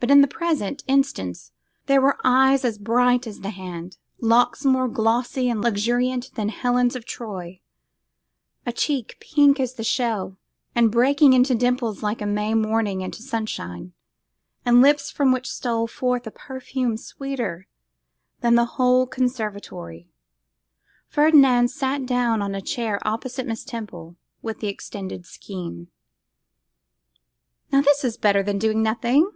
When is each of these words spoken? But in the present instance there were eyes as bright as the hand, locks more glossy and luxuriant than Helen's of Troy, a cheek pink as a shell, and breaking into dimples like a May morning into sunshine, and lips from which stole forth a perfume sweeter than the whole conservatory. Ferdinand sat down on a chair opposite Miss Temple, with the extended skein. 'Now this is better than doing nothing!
But 0.00 0.10
in 0.10 0.22
the 0.22 0.26
present 0.26 0.82
instance 0.88 1.52
there 1.86 2.00
were 2.00 2.18
eyes 2.24 2.64
as 2.64 2.78
bright 2.80 3.28
as 3.28 3.42
the 3.42 3.50
hand, 3.50 3.96
locks 4.20 4.64
more 4.64 4.88
glossy 4.88 5.48
and 5.48 5.62
luxuriant 5.62 6.32
than 6.34 6.48
Helen's 6.48 6.96
of 6.96 7.04
Troy, 7.04 7.60
a 8.66 8.72
cheek 8.72 9.18
pink 9.20 9.60
as 9.60 9.78
a 9.78 9.84
shell, 9.84 10.36
and 10.74 10.90
breaking 10.90 11.32
into 11.32 11.54
dimples 11.54 12.02
like 12.02 12.20
a 12.20 12.26
May 12.26 12.54
morning 12.54 13.02
into 13.02 13.22
sunshine, 13.22 13.92
and 14.64 14.82
lips 14.82 15.12
from 15.12 15.30
which 15.30 15.48
stole 15.48 15.86
forth 15.86 16.26
a 16.26 16.32
perfume 16.32 16.96
sweeter 16.96 17.68
than 18.40 18.56
the 18.56 18.64
whole 18.64 19.06
conservatory. 19.06 20.08
Ferdinand 21.06 21.68
sat 21.68 22.04
down 22.04 22.42
on 22.42 22.56
a 22.56 22.60
chair 22.60 22.98
opposite 23.06 23.46
Miss 23.46 23.62
Temple, 23.62 24.16
with 24.42 24.58
the 24.58 24.66
extended 24.66 25.24
skein. 25.24 25.86
'Now 27.70 27.80
this 27.82 28.02
is 28.02 28.16
better 28.16 28.42
than 28.42 28.58
doing 28.58 28.82
nothing! 28.82 29.30